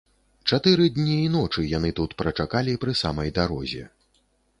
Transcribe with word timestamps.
Чатыры 0.51 0.85
дні 0.95 1.17
і 1.25 1.27
ночы 1.35 1.65
яны 1.73 1.91
тут 1.99 2.15
прачакалі, 2.21 2.73
пры 2.87 2.95
самай 3.03 3.29
дарозе. 3.37 3.83